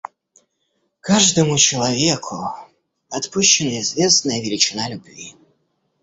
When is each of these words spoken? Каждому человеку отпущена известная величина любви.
Каждому 0.99 1.59
человеку 1.59 2.55
отпущена 3.11 3.79
известная 3.81 4.41
величина 4.41 4.89
любви. 4.89 5.35